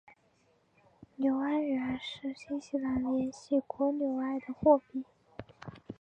[1.17, 5.05] 纽埃元是新西兰联系国纽埃的货币。